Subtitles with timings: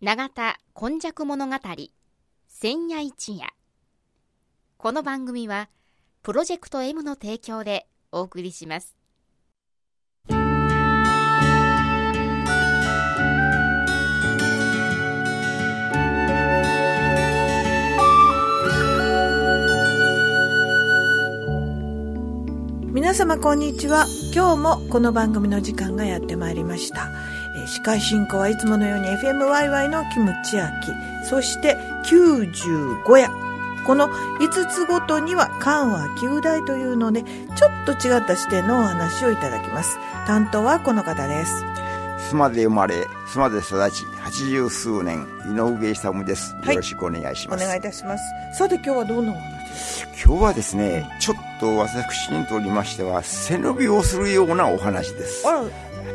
[0.00, 1.56] 永田今昔物語
[2.46, 3.48] 千夜一夜。
[4.76, 5.68] この番組は
[6.22, 8.96] プロジェクト M の提供でお送りします。
[22.92, 24.06] 皆様こんにちは。
[24.32, 27.08] 今日もこの番組の時間がやってまいりました、
[27.66, 30.92] 司会進行はいつものように FMYY のキムチアキ。
[31.24, 33.48] そして95夜。
[33.86, 39.98] この5つごとには緩和9代というのでちょっと違った視点のお話をいただきます。
[40.26, 41.64] 担当はこの方です。
[42.30, 46.54] 須磨で生まれ、須磨で育ち、八十数年、井上勇です。
[46.56, 46.74] はい。
[46.74, 47.64] よろしくお願いしおます。
[47.64, 48.24] 願いいたします。
[48.52, 55.48] さて今日はどんなお話今日はですね、ちょっと私にとりましては、背伸びをするようなお話です。
[55.48, 55.62] あら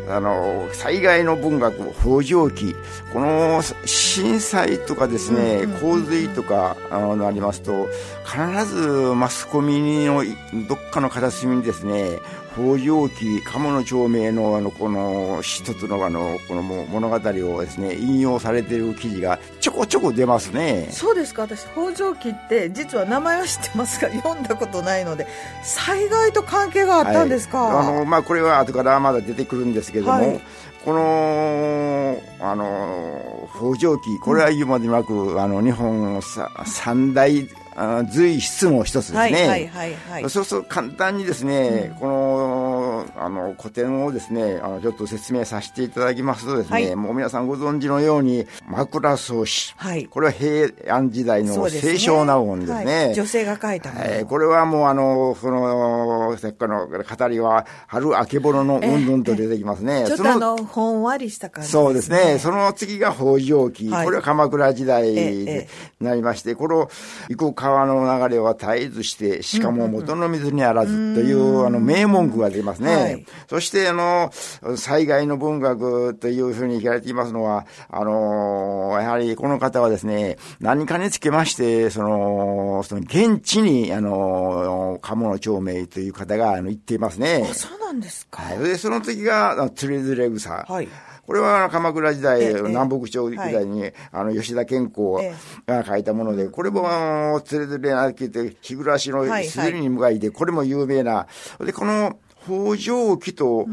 [0.09, 2.75] あの、災害の文学、北条記、
[3.13, 7.87] この震災とかですね、洪水とかあのなりますと、
[8.25, 10.23] 必ずマスコミの
[10.67, 12.19] どっかの片隅にですね、
[12.55, 17.19] 北条記、鴨の町名のあの、この一つのあの、この物語を
[17.61, 20.87] ですね、引用されている記事がちょこちょこ出ますね。
[20.91, 21.43] そうですか。
[21.43, 25.27] 私北条記って実は名前は知ってますが読んだことないので
[25.63, 27.87] 災害と関係があったんですか、はい。
[27.87, 30.41] あのまあ、これは後からまだ出てくるんですけれども、はい。
[30.85, 40.29] このあの北条記これは言うまでもなく、あの日本さ三大あ随筆の一つですね、はいはいはいはい。
[40.29, 42.82] そうすると簡単にですね、この
[43.15, 46.95] あの古典をですねあのちょっと説明させていただきますとですね、はい。
[46.95, 50.05] もう皆さんご存知のように枕草子、はい。
[50.05, 53.05] これは平安時代の清少納言ですね。
[53.05, 53.15] はい。
[53.15, 60.05] 女性が書いたもの、はい、これはもうあの、その、せっかの語りは、春あけぼののうんぬんと出てきますね。
[60.07, 62.39] そちょっとあのほんわりした感じそうですね。
[62.39, 63.89] その次が北条記。
[63.89, 64.05] はい。
[64.05, 65.67] これは鎌倉時代ええ
[65.99, 66.89] になりまして、この
[67.29, 72.95] 行く川の流れは絶えずして、しかも元の水にあらずという、あの、名文句が出ますね。
[72.95, 74.31] はいそして、あの、
[74.77, 87.47] 災害の文学というふうに言われていますのは、あの、やはりこの方はですね、何かにつけまして、その、その現地に、あの、鴨の長明という方があの言っていますね。
[87.49, 88.59] あそうなんですかはい。
[88.59, 90.65] で、その次が、つれづれ草。
[90.67, 90.87] はい
[91.25, 95.33] これは鎌倉時代、ええ南北朝時代に、あの、吉田健康え
[95.65, 101.27] が書いたもので、これも、あの、つれづれなきて、日暮らしのすずりに向かいて、これも有名な。
[101.63, 103.67] で、この、北条記と、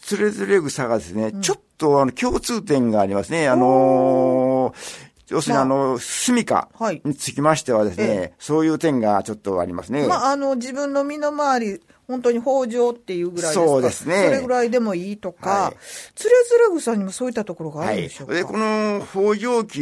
[0.00, 3.48] つれづれ草がですね、ちょっと、あの、共通点がありますね。
[3.48, 10.06] あのー要するに、まああの、住処はいにつきましてはですね、えそういう点がちょっとありますね。
[10.06, 15.76] まあ、あの自分の身の回り本当に北条っていうぐらいですかそうですねそれぐらいでもいいとか、はい
[16.14, 16.30] つれ
[16.68, 17.96] づれ草にもそういったところがあはい。
[17.96, 19.80] るんでしょうか、で、この北条記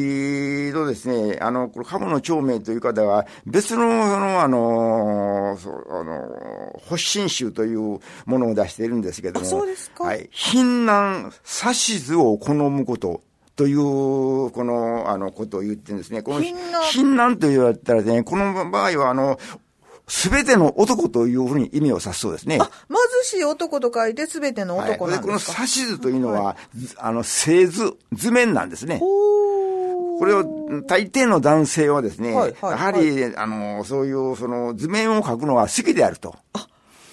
[0.72, 3.86] のですね、あの、この鴨の長明という方は、別の、そ
[4.20, 9.46] の、あの、そうあの、発信集というものを出しているんですけども。
[9.46, 10.28] あそうですかはい。
[10.30, 11.32] 貧難
[11.62, 13.20] 指図を好むこと。
[13.56, 13.78] という、
[14.50, 16.22] この、あの、ことを言ってるんですね。
[16.22, 19.38] この貧難貧難と言われたらね、この場合は、あの、
[20.06, 22.58] すべての男というふうに意味を指すそうですね。
[22.60, 28.98] あ貧しい男と書いて全ての男はい、でこのなんですか、指図というのは、ずあの、製図、図面なんですね。
[28.98, 30.44] これを、
[30.86, 36.36] 大抵の男性はですね、はいはいやはり、あの、そういう、その、図面を描くのは好きであると。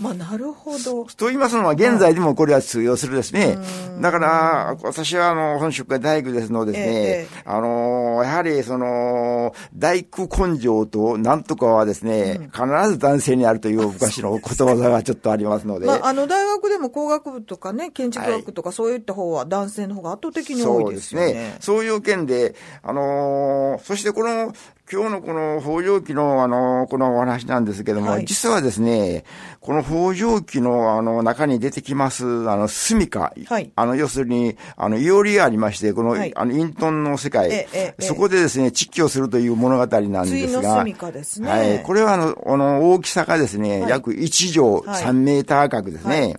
[0.01, 3.57] まあなるほどと言いますのは、現在でもこれは通用するですね。
[4.01, 15.85] だから、私は、あの、本職が大工ですのでですね、ええあの、やはり、その、大工根性となんとかはですね、必ず男性にあるという昔のことわざがちょっとありますので。
[15.85, 21.27] まあ、あの大学でも工学部とかね建築学とかそういった方は男性の方が圧倒的に多いですよね。
[21.27, 21.57] そうですね。
[21.59, 24.53] そういう件で、あのーそしてこの、
[24.91, 28.25] 今日のこの北条記の、あのーこのお話なんですけども、はい。
[28.25, 29.23] 実はですね、
[29.61, 33.19] この北条記の、あの、中に出てきます、あの、住処。
[33.19, 33.71] はい。
[33.73, 36.33] あの、要するに、あの、いおりがありまして、この、はい。
[36.35, 37.67] あの、隠遁の世界、
[37.99, 40.83] そこでですね、窒居するという物語なんですが、
[41.23, 41.49] すね。
[41.49, 41.83] はい。
[41.83, 43.89] これは、あの、あの大きさがですね、はい。
[43.89, 45.05] 約1畳はい。
[45.05, 46.19] 3メーター角ですね。
[46.19, 46.35] はい。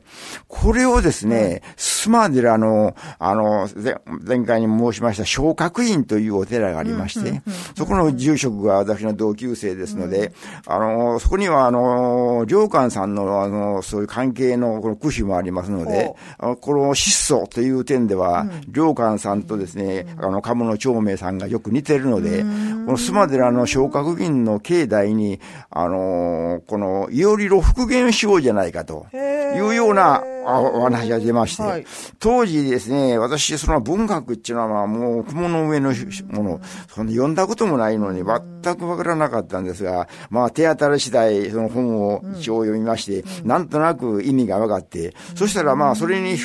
[0.48, 7.40] これをですね、須磨寺の、あの、前前回に申しました、小覚院というお寺がありまして、
[7.76, 10.32] そこの住職が私の同級生ですので、
[10.66, 25.40] あの、そこには、あの、良寛さんの、あの、そういう関係のこの句碑もありますのでほ、あのこの質素という点では、良寛さんとですね、あの、鴨の長明さんがよく似てるので、この須磨寺の小覚院の境内に、
[25.70, 29.06] あの、この、いおりろ復元しようじゃないかと。
[29.12, 31.86] へーいうようなあお話が出まして、はい。
[32.18, 46.36] 当時ですね、私、その文学っていうのはもう雲の上のもの、その読んだこともないのに全くわからなかったんですが、まあ手当たり次第その本を一応読みまして、なんとなく意味が分かって、そしたらまあそれに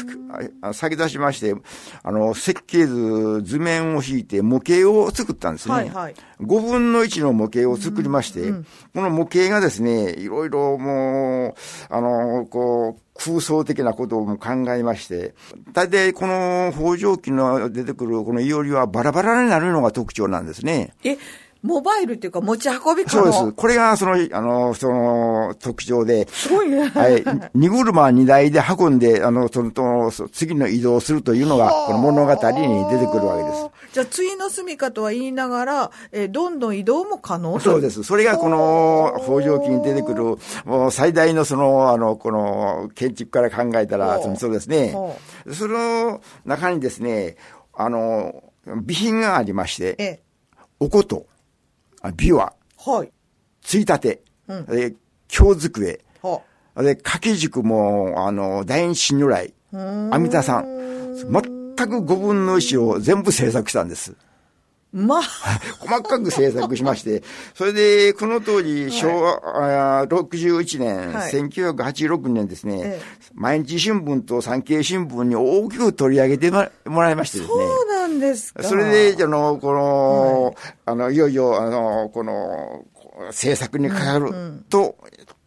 [0.62, 1.56] あ先出しまして、
[2.04, 5.74] あの、設計図、図面を引いて模型を作ったんですね。
[5.74, 6.16] はいはい。
[6.42, 8.52] 5分の1の模型を作りまして、
[8.94, 11.54] この模型がですね、いろいろもう、
[11.90, 15.34] あの、こう、空想的なことも考えまして、
[15.74, 20.94] 大体この北条記の出てくるこのいおりはバラバラになるのが特徴なんですね。
[21.04, 21.18] え、
[21.64, 23.24] モバイルっていうか持ち運び可能？
[23.24, 23.52] そうです。
[23.54, 26.88] これがその、あの、その特徴で、すごいね。
[26.90, 27.24] はい。
[27.56, 29.72] 荷車荷台で運んで、あの、その、
[30.12, 33.70] と次の移動をするというのが、この物語に出てくるわけです。
[33.94, 38.04] じゃあ、対の住みかとは言いながら、えーどんどん移動も可能そうです。
[38.04, 40.24] それがこの北条記に出てくる、
[40.66, 45.18] もう最大のその、あの、この建築から考えたら、そうですねほ。
[45.54, 47.38] その中にですね、
[47.74, 50.20] あの、備品がありまして、え
[50.80, 51.26] おこと、
[52.02, 53.12] あ琵琶、え、はい。
[53.62, 54.94] ついたて、うんで
[55.28, 56.42] 京机、は
[56.84, 59.54] で、掛け軸も、あの、大日如来、
[60.12, 60.66] 阿弥陀さん、
[61.16, 64.16] 全く5分の1を全部制作したんです。
[64.94, 65.22] まあ、
[65.80, 67.22] 細かく制作しまして、
[67.54, 77.56] それで、この当時、昭和、あ61年、はい1986年ですね、ええ毎日新聞と産経新聞に大きく取り上げてもらいましてですね。
[77.56, 78.64] そうなんですか。
[78.64, 82.86] それで、あの、この、あの、いよいよ、あの、この、
[83.32, 84.32] 制作にかかる
[84.70, 84.96] と、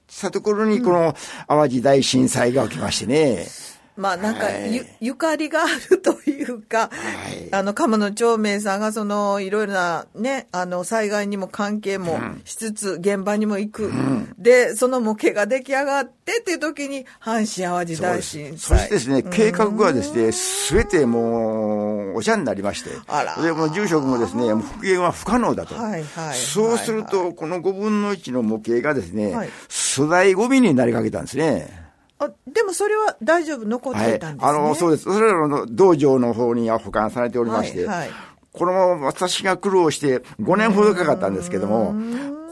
[0.09, 1.15] したところに、この、
[1.49, 3.47] 淡路大震災が起きましてね。
[3.96, 6.87] まあなんかはいゆ、ゆかりがあるというか、は
[7.32, 13.92] いあの、鴨の長明さんがその、いろいろなね、あの、災害にも関係もしつつ、現場にも行く。
[14.38, 18.88] で、その模型が出来上がってっていう時に、阪神淡路大震そし災。
[18.88, 22.90] てですね、計画がですね、すべてもう、お茶になりまして。
[23.08, 25.75] あらで、もう住職もですね、もう復元は不可能だと。
[25.75, 29.50] はいはいそうすると、この5分の1の模型がですね、はい
[29.96, 31.80] 粗大ゴミになりかけたんですね。
[32.20, 34.37] あ、でもそれは大丈夫残っはいていたん。
[34.37, 34.50] ですね。
[34.50, 35.05] あの、そうです。
[35.05, 38.11] それらの道場の方には保管されておりまして、はいはい
[38.52, 41.94] これも私が苦労して5年ほどかかったんですけども、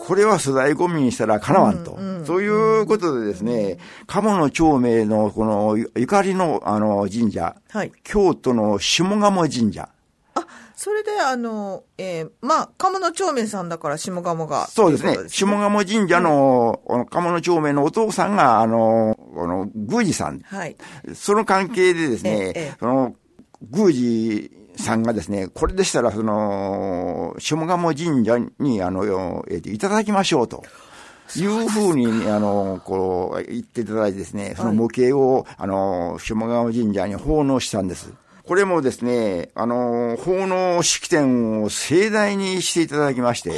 [0.06, 1.98] これは粗大ゴミにしたらかなわんと。
[2.24, 2.48] そうい
[2.82, 7.92] うことでですね、鴨の長明のこのゆゆかりのあの神社、はい。
[8.04, 9.88] 京都の下鴨神社。
[10.78, 14.66] あ、それで、あの、えーまあ、鴨の長明さんだから下鴨が。
[14.68, 15.28] そうですね。
[15.28, 20.40] 下鴨神社の、あの鴨の長明のお父さんが、あの、あの、宮司さん。
[20.40, 20.76] はい。
[21.14, 23.14] その関係でですええね、その、
[23.70, 30.62] 宮司さんがですね、これでしたら、その、下鴨神社に、あの、えーといただきましょうと。
[31.36, 38.12] いうふうに、あの、こう、言っていただいてですね、その模型を、あの、下鴨神社に奉納したんです。
[38.48, 43.52] これもですね、あの、奉納式典を盛大にしていただきまして、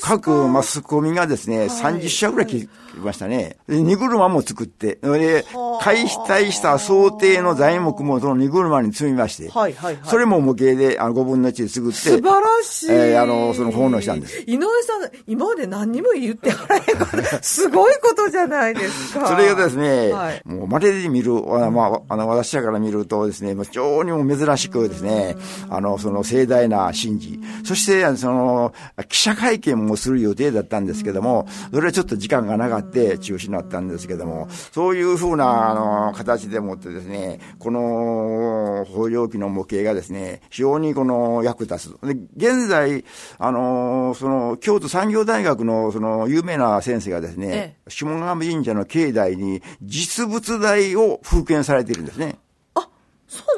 [0.00, 2.68] 各マスコミがですね、30社ぐらい来
[2.98, 3.56] ましたね。
[3.66, 5.44] で、荷車も作って、で、
[5.80, 12.86] 解体した想定の材木もその荷車に積みまして、はいはいはいそれも模型であの5分の1で作って、素晴らしい。
[12.90, 14.38] えーあのその奉納したんです。
[14.46, 19.26] 井上さん、今まで何にも言ってはらへんから、すごいことじゃないですか。
[19.28, 21.32] それがですね、はいもう稀で見る、
[21.64, 25.36] あまあ、あの、私らから見るとですね、非常にも珍しくですね、
[25.70, 28.72] あの、その盛大な神事、そして、その、
[29.08, 42.06] 記者会見もする予定だったんですけども、それはちょっと時間がなかって中止になったんですけども、そういうふうな、あの、形でもってですね、この、北条記の模型がですね、非常にこの役立つ。
[42.06, 43.04] で、現在、
[43.38, 52.38] あの、その、京都産業大学のその、有名な先生がですね、ええ下鴨神社の境内に実物大を封建されているんですね。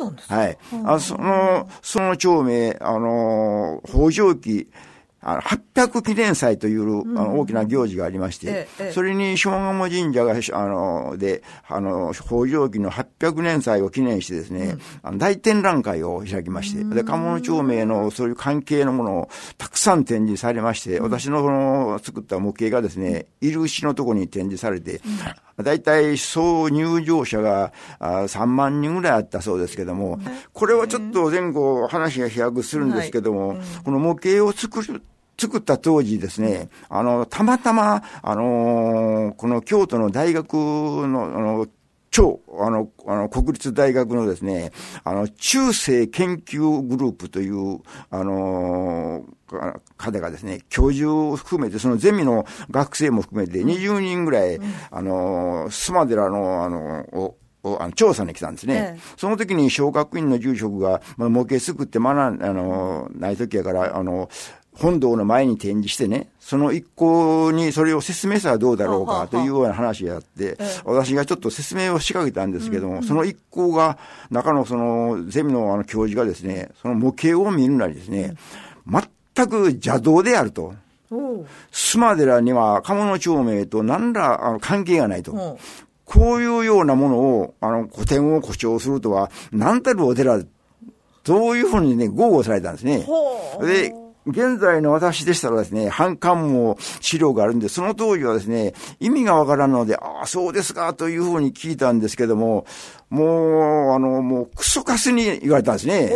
[0.01, 0.35] あ、そうなんですか？
[0.37, 0.59] はい。
[0.87, 4.69] あその、その町名、あの、北条記、
[5.23, 8.93] あの、800記念祭という、あの大きな行事がありまして、ええええ。
[8.93, 19.29] それに下鴨神社が、あの、で、あの、北条記の800年祭を記念してですね、あの大展覧会を開きまして、で、鴨の町名のそういう関係のものを
[19.59, 25.03] たくさん展示されまして、私のこの作った模型がですね、いる牛のところに展示されて、
[25.63, 30.19] だいたい総入場者があ3万人ぐらいあったそうですけども、
[30.53, 35.03] これはちょっと前後話が飛躍するんですけども、この模型を作る、
[35.39, 41.67] 作った当時ですね、あの、たまたま、あのーこの京都の大学の、あの、
[42.11, 44.73] 超、あの、あの、国立大学のですね、
[45.05, 49.35] あの、中世研究グループという、あのー
[49.97, 54.61] 方がですね、教授を含めて、そのゼミの学生も含めて20人ぐらい、
[54.93, 58.95] あのー、須磨寺の、あの、ををあの調査に来たんですね。
[58.95, 59.01] ええ。
[59.17, 64.31] その時に小学院の住職が、まあ、模型作って学ん、あの、ない時やから、あの、
[64.81, 73.99] 本堂の前に展示してね、その一行にそれを説明したらどうだろうかというような話があって、え私がちょっと説明を仕掛けたんですけども、その一行が、
[74.31, 78.35] 中のそのゼミのあの教授がですね、その模型を見るなりですね、
[78.87, 80.75] 全く邪道であると。
[81.73, 85.59] 須磨寺には鴨の町名と何らあの関係がないと。
[86.07, 90.41] こういうようなものを、あの、古典を誇張するとは、何たるお寺、
[91.25, 93.07] そういうふうにね、豪語されたんですね。
[93.61, 93.95] で、
[94.27, 102.67] 現在の私でしたらですね、反感も資料があるんで、その当時はですね、意味がわからんので、ああ、そうですか、というふうに聞いたんですけども、
[103.09, 106.11] もう、あの、もう、クソカスに言われたんですね。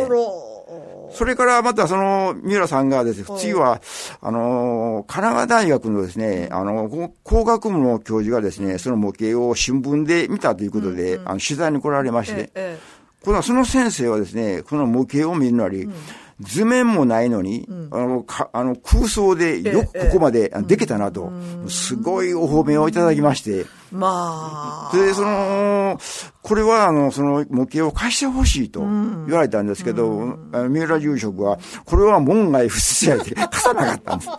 [1.15, 3.81] それからまたその、三浦さんがですね、次は、
[4.21, 12.79] あの、神奈川大学のですね、あの、こ工学部の教授がですね、その模型を新聞で見たということで、あの、取材に来られまして、え
[13.25, 15.89] このその先生はですね、この模型を見るなり、
[16.41, 21.33] 図面もないのに、あの、かあの空想でよくここまであできたなと、
[21.69, 24.97] すごいお褒めをいただきまして、えまあ。
[24.97, 25.99] で、その、
[26.43, 34.31] これは、あの、その模型を貸してほしいと言われたんですけど、あの三浦住職は、これは門外不出やって貸さなかったんです。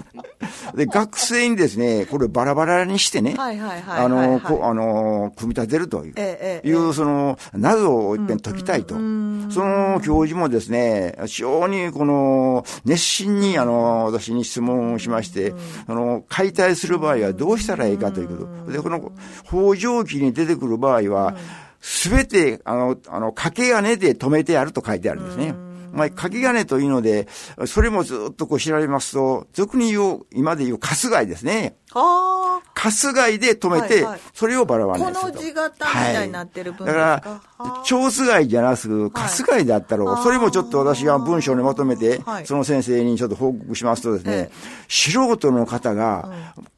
[0.76, 8.96] で、学生にですね、これバラバラにしてね、あの、こあの、組み立てるという、いう、その、謎を一遍解きたいと。
[8.96, 15.54] その教授もですね、非常にこの、熱心に、あの、私に質問をしまして、
[15.88, 18.72] あの、解体する場合はどうしたらいいかということ。
[18.72, 19.12] で、この、
[19.46, 21.36] 北条記に出てくる場合は、
[21.82, 25.54] すべて、あの、あの、掛け金で止めてあると書いてあるんですね。
[25.96, 27.28] まあ、掛け金というので、
[27.66, 31.78] それもずっとこう調べますと、俗に言う、今で言う、カス貝ですね。
[31.92, 34.20] はあカス貝で止めて、はいはい。
[34.34, 35.38] それをバラバラこにすると。
[35.38, 36.94] の字型みたいになってる分すか？
[36.94, 42.46] からはあ、蝶子貝じゃなく、カス貝だったろう、はいそれもちょっと私が文章にまとめて、はい。
[42.46, 44.52] その先生にちょっと報告しますとですね、ええ。
[44.90, 46.30] 素人の方が、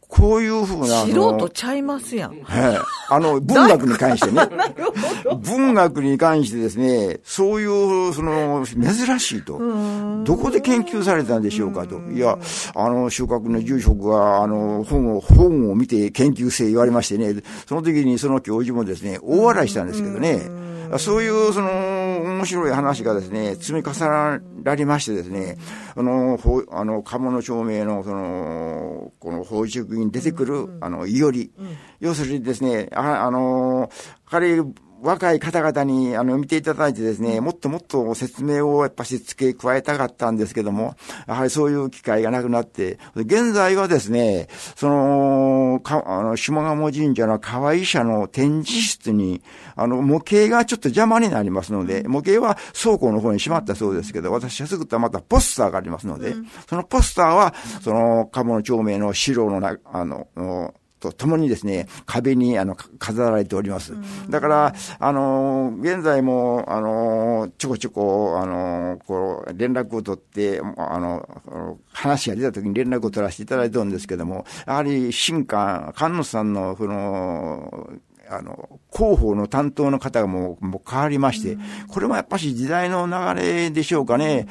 [0.07, 2.77] こういうふうな、素人ちゃいますやんはい。
[3.09, 4.41] あの、文学に関してね。
[5.43, 9.59] 文学に関してですね、そういう、その、珍しいと。
[10.23, 11.99] どこで研究されたんでしょうかと。
[12.11, 12.37] いや、
[12.73, 20.41] あの、収穫の住職が、あの、本を、本を見て研究生言われましてね、その時にその教授もですね、大笑いしたんですけどね、
[20.97, 21.69] そういう、その、
[22.37, 25.57] 面白い話がですね、積み重ねられましてですね、
[25.95, 31.51] あの、ほうあの、鴨の町名の、その、この法塾に出てくる、あの、いより、
[31.99, 33.89] 要するにですね、ああの、
[34.25, 34.61] 彼、
[35.01, 40.95] 若い方々にあの見ていただいてですね、もっともっと説明をやっぱし付け加えたかったんですけども、
[41.27, 49.41] やはりそういう機会がなくなって、現在はですね、その、かあの、下鴨神社の河合社の展示室に、
[49.75, 56.35] あの、模型がちょっと邪魔になりますので、模型は倉庫の方にしまったそうですけど、私が作ったまたポスターがありますので、
[56.67, 60.73] そのポスターは、その、鴨の町名の城のな、あの、の
[61.11, 63.93] とともにですね、壁にあの飾られております。
[64.29, 77.89] だから、あの、現在も、あの、ちょこちょこ、あの、こう、連絡を取って、あの、あの話が出た時に連絡を取らせていただいてるんですけども、やはり、新官、菅野さんの、その、
[78.29, 81.57] あの、広報の担当の方がもうもう変わりまして、
[81.87, 84.47] これもやっぱし時代の流れでしょうかね。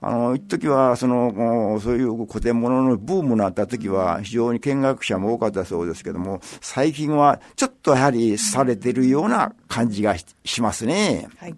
[0.00, 11.28] あの、一時は、その、そういう古典物のブームになった時は、非常に見学者も多かったそうですけども、最近はちょっとやはりされてるような感じがししますね。
[11.38, 11.54] はい。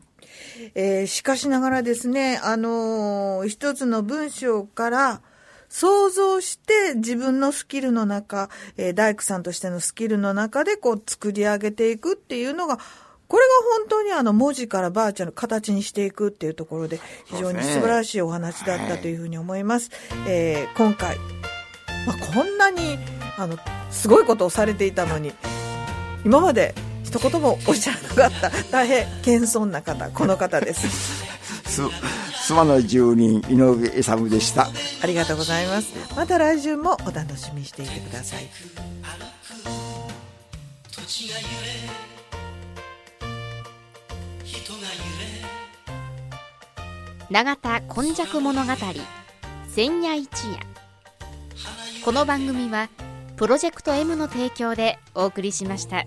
[0.75, 5.21] えーしかしながらですね、あのー一つの文章から
[5.73, 12.77] 想像して自分のスキルの中、えー大工さんとしてのスキルの中でこう作り上げていくっていうのが、
[13.27, 19.91] これが本当にあの文字からバーチャル形にしていくっていうところで非常に素晴らしいお話だったというふうに思います。
[20.29, 21.17] えー今回、
[22.07, 22.99] まあ、こんなに
[23.39, 23.57] あの
[23.91, 25.33] すごいことをされていたのに、
[26.27, 31.25] 今まで一言もおっしゃらなかった大変謙遜な方この方です
[32.53, 34.69] す、須磨の住人、井上勇でした。
[35.03, 38.49] ありがとうございますまた来週もお楽しみにしていてください
[40.91, 41.49] 土地が揺れ
[44.45, 44.91] 人が揺れ
[47.31, 48.73] 永田今昔物語
[49.69, 50.59] 千夜一夜
[52.05, 52.89] この番組は
[53.37, 56.05] プロジェクト M の提供でお送りしました。